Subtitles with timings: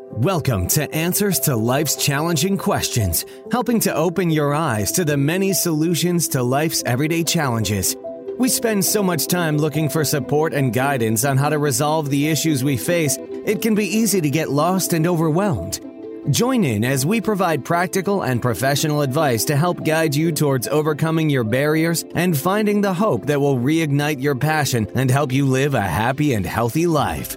[0.00, 5.52] Welcome to Answers to Life's Challenging Questions, helping to open your eyes to the many
[5.52, 7.96] solutions to life's everyday challenges.
[8.38, 12.28] We spend so much time looking for support and guidance on how to resolve the
[12.28, 15.80] issues we face, it can be easy to get lost and overwhelmed.
[16.32, 21.28] Join in as we provide practical and professional advice to help guide you towards overcoming
[21.28, 25.74] your barriers and finding the hope that will reignite your passion and help you live
[25.74, 27.36] a happy and healthy life.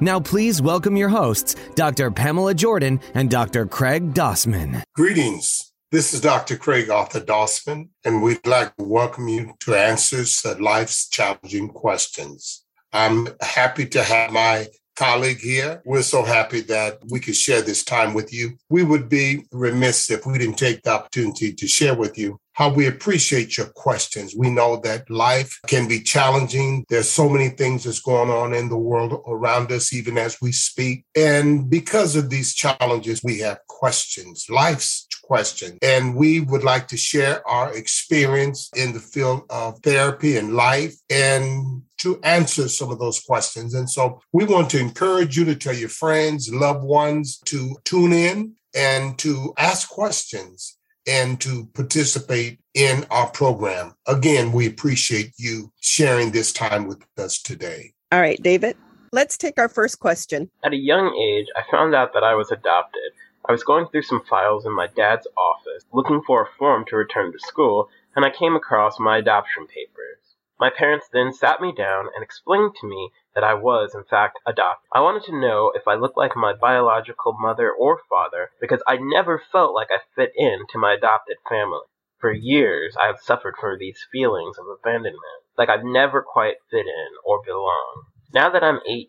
[0.00, 2.12] Now, please welcome your hosts, Dr.
[2.12, 3.66] Pamela Jordan and Dr.
[3.66, 4.84] Craig Dossman.
[4.94, 5.72] Greetings.
[5.90, 6.56] This is Dr.
[6.56, 12.64] Craig Arthur Dossman, and we'd like to welcome you to Answers to Life's Challenging Questions.
[12.92, 15.82] I'm happy to have my colleague here.
[15.84, 18.56] We're so happy that we could share this time with you.
[18.70, 22.68] We would be remiss if we didn't take the opportunity to share with you how
[22.68, 24.34] we appreciate your questions.
[24.36, 26.84] We know that life can be challenging.
[26.88, 30.50] There's so many things that's going on in the world around us, even as we
[30.50, 31.04] speak.
[31.14, 35.78] And because of these challenges, we have questions, life's questions.
[35.82, 40.96] And we would like to share our experience in the field of therapy and life
[41.08, 43.74] and to answer some of those questions.
[43.74, 48.12] And so we want to encourage you to tell your friends, loved ones to tune
[48.12, 50.77] in and to ask questions
[51.08, 53.94] and to participate in our program.
[54.06, 57.94] Again, we appreciate you sharing this time with us today.
[58.12, 58.76] All right, David,
[59.12, 60.50] let's take our first question.
[60.64, 63.12] At a young age, I found out that I was adopted.
[63.48, 66.96] I was going through some files in my dad's office looking for a form to
[66.96, 70.18] return to school, and I came across my adoption papers.
[70.60, 74.40] My parents then sat me down and explained to me that I was, in fact,
[74.48, 74.88] adopted.
[74.92, 78.96] I wanted to know if I looked like my biological mother or father because I
[79.00, 81.86] never felt like I fit in to my adopted family.
[82.18, 86.86] For years, I have suffered from these feelings of abandonment, like I've never quite fit
[86.86, 88.06] in or belong.
[88.34, 89.06] Now that I'm 18,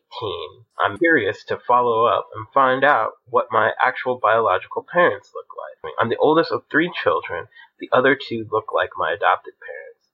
[0.80, 5.94] I'm curious to follow up and find out what my actual biological parents look like.
[6.00, 7.48] I'm the oldest of three children.
[7.80, 10.06] The other two look like my adopted parents.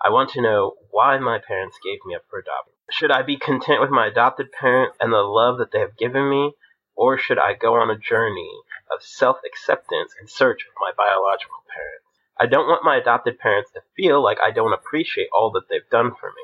[0.00, 2.75] I want to know why my parents gave me up for adoption.
[2.90, 6.30] Should I be content with my adopted parents and the love that they have given
[6.30, 6.52] me,
[6.94, 11.64] or should I go on a journey of self acceptance in search of my biological
[11.74, 12.06] parents?
[12.38, 15.90] I don't want my adopted parents to feel like I don't appreciate all that they've
[15.90, 16.42] done for me,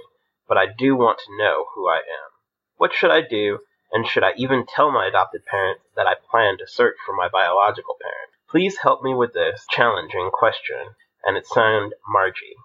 [0.48, 2.30] but I do want to know who I am.
[2.76, 3.60] What should I do,
[3.92, 7.28] and should I even tell my adopted parents that I plan to search for my
[7.28, 8.34] biological parents?
[8.50, 12.56] Please help me with this challenging question, and it's signed Margie.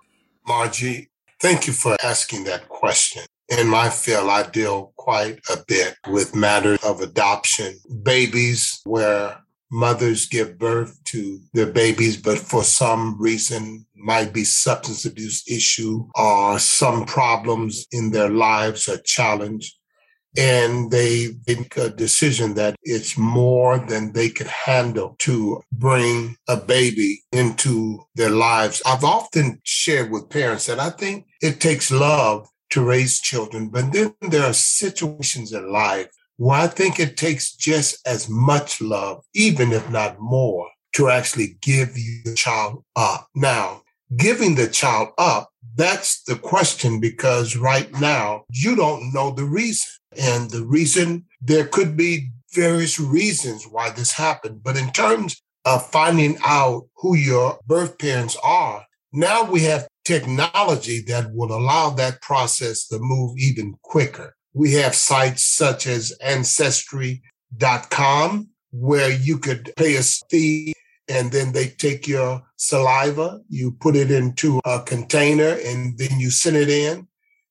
[0.48, 1.10] Margie,
[1.40, 3.24] thank you for asking that question.
[3.50, 9.38] In my field, I deal quite a bit with matters of adoption, babies where
[9.72, 16.08] mothers give birth to their babies, but for some reason might be substance abuse issue
[16.16, 19.78] or some problems in their lives or challenge.
[20.38, 26.58] And they make a decision that it's more than they could handle to bring a
[26.58, 28.82] baby into their lives.
[28.86, 33.70] I've often shared with parents that I think it takes love to raise children.
[33.70, 38.82] But then there are situations in life where I think it takes just as much
[38.82, 43.28] love, even if not more, to actually give your child up.
[43.36, 43.82] Now,
[44.16, 49.92] giving the child up, that's the question because right now you don't know the reason.
[50.18, 54.64] And the reason, there could be various reasons why this happened.
[54.64, 61.02] But in terms of finding out who your birth parents are, now we have technology
[61.02, 64.38] that will allow that process to move even quicker.
[64.54, 70.74] We have sites such as ancestry.com where you could pay a fee
[71.10, 76.32] and then they take your saliva, you put it into a container and then you
[76.32, 77.10] send it in.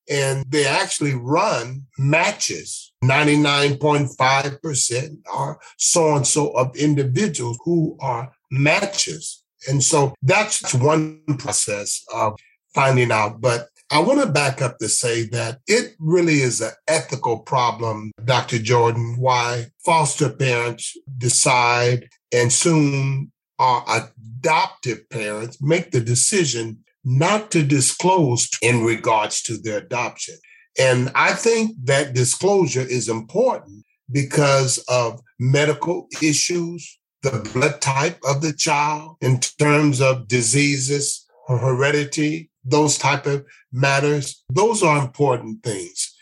[0.09, 2.93] And they actually run matches.
[3.05, 12.04] 99.5% are so and so of individuals who are matches and so that's one process
[12.12, 12.38] of
[12.75, 13.41] finding out.
[13.41, 18.10] But I want to back up to say that it really is an ethical problem,
[18.25, 18.59] Dr.
[18.59, 27.62] Jordan, why foster parents decide and soon our adoptive parents make the decision not to
[27.62, 30.35] disclose in regards to their adoption.
[30.79, 36.99] And I think that disclosure is important because of medical issues,
[37.31, 43.44] the blood type of the child in terms of diseases, or heredity, those type of
[43.73, 44.44] matters.
[44.50, 46.14] Those are important things.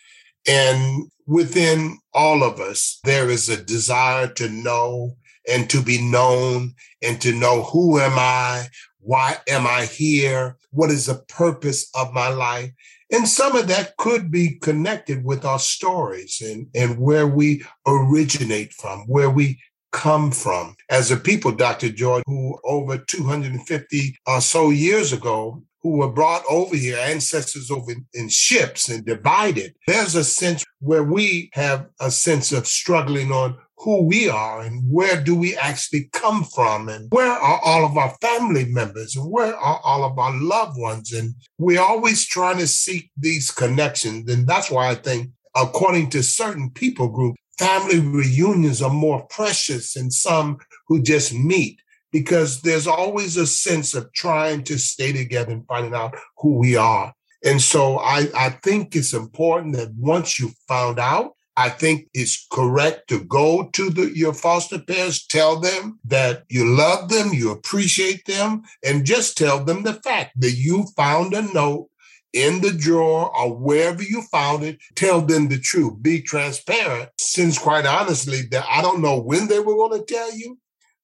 [0.47, 5.17] And within all of us, there is a desire to know
[5.49, 8.69] and to be known and to know who am I?
[9.01, 10.57] Why am I here?
[10.71, 12.71] What is the purpose of my life?
[13.11, 18.73] And some of that could be connected with our stories and, and where we originate
[18.73, 19.61] from, where we
[19.95, 20.75] come from.
[20.91, 21.89] As a people, Dr.
[21.89, 27.93] Jordan, who over 250 or so years ago, who were brought over here, ancestors over
[28.13, 33.57] in ships and divided, there's a sense where we have a sense of struggling on
[33.79, 37.97] who we are and where do we actually come from and where are all of
[37.97, 42.57] our family members and where are all of our loved ones and we're always trying
[42.57, 48.01] to seek these connections and that's why i think according to certain people groups family
[48.01, 50.59] reunions are more precious than some
[50.89, 51.81] who just meet
[52.13, 56.77] because there's always a sense of trying to stay together and finding out who we
[56.77, 57.13] are.
[57.45, 62.47] And so i, I think it's important that once you found out I think it's
[62.51, 67.53] correct to go to the, your foster parents, tell them that you love them, you
[67.53, 71.89] appreciate them, and just tell them the fact that you found a note
[72.35, 74.79] in the drawer or wherever you found it.
[74.97, 76.03] Tell them the truth.
[76.03, 77.11] Be transparent.
[77.19, 80.59] Since quite honestly, that I don't know when they were going to tell you,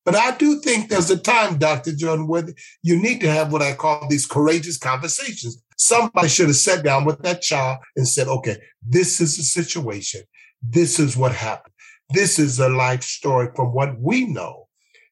[0.04, 1.94] but I do think there's a time, Dr.
[1.94, 2.48] Jordan, where
[2.82, 5.62] you need to have what I call these courageous conversations.
[5.76, 8.56] Somebody should have sat down with that child and said, okay,
[8.86, 10.22] this is the situation.
[10.62, 11.74] This is what happened.
[12.10, 14.59] This is a life story from what we know.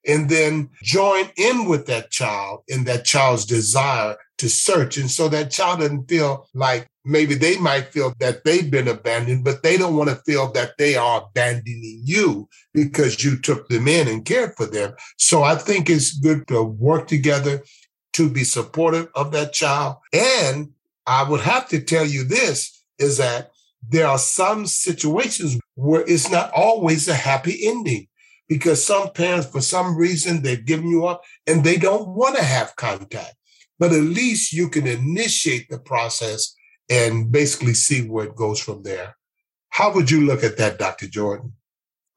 [0.08, 4.96] And then join in with that child in that child's desire to search.
[4.96, 9.44] And so that child doesn't feel like maybe they might feel that they've been abandoned,
[9.44, 13.86] but they don't want to feel that they are abandoning you because you took them
[13.86, 14.94] in and cared for them.
[15.18, 17.62] So I think it's good to work together
[18.14, 19.96] to be supportive of that child.
[20.12, 20.70] And
[21.06, 23.50] I would have to tell you this is that
[23.88, 28.07] there are some situations where it's not always a happy ending
[28.48, 32.42] because some parents, for some reason, they've given you up and they don't want to
[32.42, 33.34] have contact.
[33.78, 36.54] But at least you can initiate the process
[36.90, 39.16] and basically see where it goes from there.
[39.68, 41.06] How would you look at that, Dr.
[41.06, 41.52] Jordan?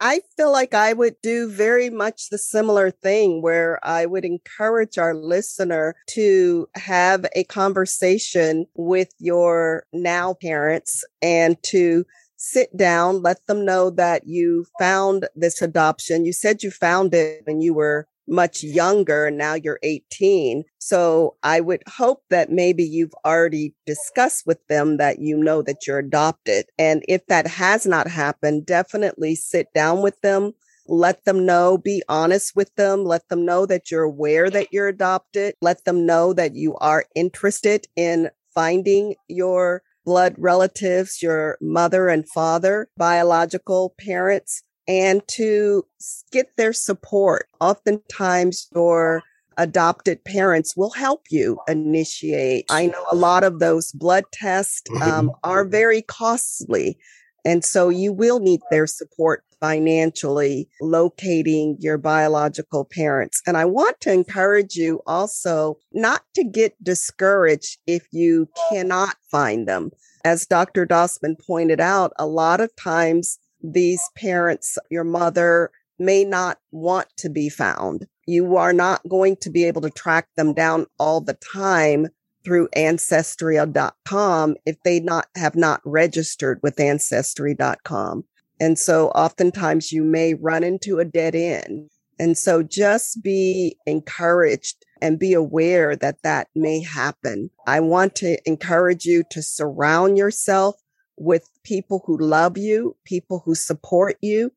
[0.03, 4.97] I feel like I would do very much the similar thing where I would encourage
[4.97, 12.03] our listener to have a conversation with your now parents and to
[12.41, 16.25] sit down, let them know that you found this adoption.
[16.25, 19.27] You said you found it when you were much younger.
[19.27, 20.63] And now you're 18.
[20.79, 25.85] So I would hope that maybe you've already discussed with them that you know that
[25.85, 26.65] you're adopted.
[26.79, 30.53] And if that has not happened, definitely sit down with them.
[30.87, 33.05] Let them know, be honest with them.
[33.05, 35.53] Let them know that you're aware that you're adopted.
[35.61, 42.27] Let them know that you are interested in finding your blood relatives, your mother and
[42.29, 45.85] father, biological parents and to
[46.31, 47.47] get their support.
[47.59, 49.23] Oftentimes, your
[49.57, 52.65] adopted parents will help you initiate.
[52.69, 55.29] I know a lot of those blood tests um, mm-hmm.
[55.43, 56.97] are very costly.
[57.45, 63.41] And so you will need their support financially locating your biological parents.
[63.45, 69.67] And I want to encourage you also not to get discouraged if you cannot find
[69.67, 69.91] them.
[70.25, 70.85] As Dr.
[70.85, 77.29] Dossman pointed out, a lot of times these parents, your mother may not want to
[77.29, 78.07] be found.
[78.25, 82.07] You are not going to be able to track them down all the time
[82.43, 88.23] through ancestry.com if they not have not registered with ancestry.com.
[88.59, 91.89] And so oftentimes you may run into a dead end.
[92.19, 97.49] And so just be encouraged and be aware that that may happen.
[97.65, 100.75] I want to encourage you to surround yourself
[101.17, 104.51] with people who love you, people who support you,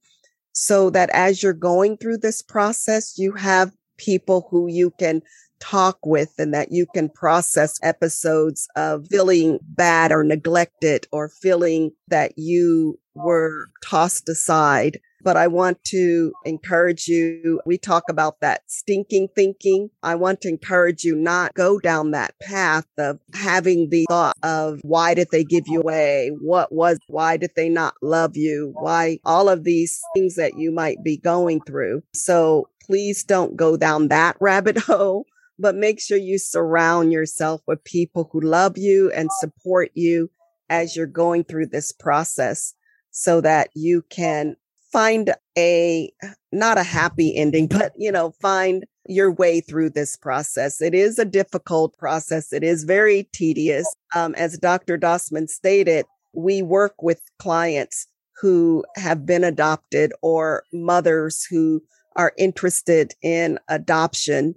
[0.53, 5.23] so that as you're going through this process, you have people who you can
[5.61, 11.91] talk with and that you can process episodes of feeling bad or neglected or feeling
[12.09, 17.61] that you were tossed aside but I want to encourage you.
[17.65, 19.89] We talk about that stinking thinking.
[20.03, 24.81] I want to encourage you not go down that path of having the thought of
[24.83, 26.31] why did they give you away?
[26.41, 28.73] What was, why did they not love you?
[28.75, 32.03] Why all of these things that you might be going through.
[32.13, 35.25] So please don't go down that rabbit hole
[35.59, 40.31] but make sure you surround yourself with people who love you and support you
[40.69, 42.75] as you're going through this process
[43.11, 44.57] so that you can
[44.93, 46.13] find a
[46.53, 50.81] not a happy ending, but you know, find your way through this process.
[50.81, 52.53] It is a difficult process.
[52.53, 53.87] It is very tedious.
[54.15, 54.97] Um, as Dr.
[54.97, 58.07] Dossman stated, we work with clients
[58.41, 61.83] who have been adopted or mothers who
[62.17, 64.55] are interested in adoption.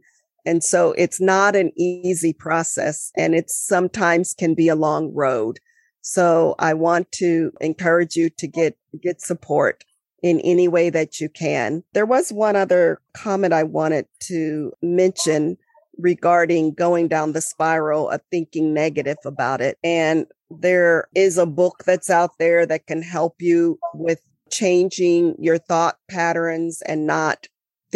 [0.48, 5.60] And so it's not an easy process and it sometimes can be a long road.
[6.00, 9.84] So I want to encourage you to get, get support
[10.24, 11.84] in any way that you can.
[11.94, 15.58] There was one other comment I wanted to mention
[15.98, 19.78] regarding going down the spiral of thinking negative about it.
[19.84, 25.58] And there is a book that's out there that can help you with changing your
[25.58, 27.48] thought patterns and not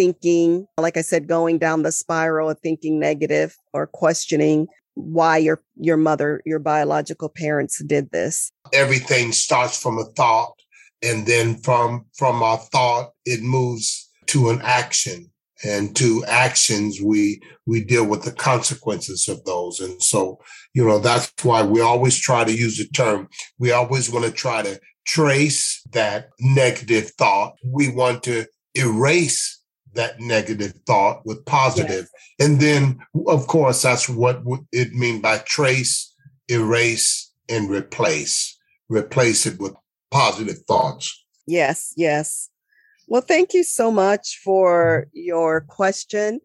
[0.02, 5.62] thinking, like I said, going down the spiral of thinking negative or questioning why your
[5.76, 8.52] your mother, your biological parents did this.
[8.74, 10.56] Everything starts from a thought
[11.04, 15.28] and then from from our thought it moves to an action.
[15.64, 19.80] And to actions we we deal with the consequences of those.
[19.80, 20.40] And so
[20.74, 23.30] you know that's why we always try to use the term
[23.60, 27.54] we always want to try to trace that negative thought.
[27.64, 29.61] We want to erase
[29.94, 32.08] that negative thought with positive.
[32.40, 32.50] Yes.
[32.50, 36.14] and then of course that's what it mean by trace
[36.50, 38.58] erase and replace
[38.90, 39.74] replace it with
[40.12, 42.52] positive thoughts yes yes
[43.12, 46.40] well, thank you so much for your question.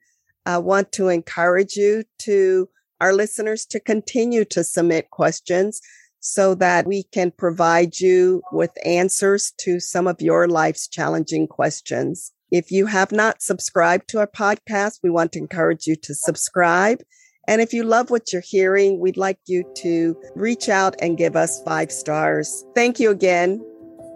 [0.46, 2.68] I want to encourage you to
[3.00, 5.80] our listeners to continue to submit questions
[6.18, 12.32] so that we can provide you with answers to some of your life's challenging questions.
[12.50, 17.02] If you have not subscribed to our podcast, we want to encourage you to subscribe.
[17.48, 21.36] And if you love what you're hearing, we'd like you to reach out and give
[21.36, 22.64] us five stars.
[22.74, 23.64] Thank you again.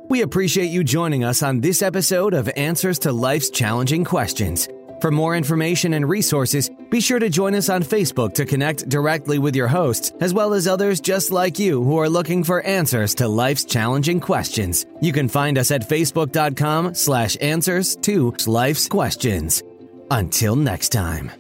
[0.09, 4.69] We appreciate you joining us on this episode of Answers to Life's Challenging Questions.
[5.01, 9.39] For more information and resources, be sure to join us on Facebook to connect directly
[9.39, 13.15] with your hosts, as well as others just like you who are looking for answers
[13.17, 14.85] to life's challenging questions.
[15.01, 19.63] You can find us at facebook.com slash answers to life's questions.
[20.11, 21.40] Until next time.